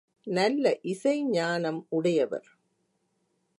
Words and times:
நல்ல 0.27 0.79
இசை 0.81 1.25
ஞானமுடையவர். 1.25 2.47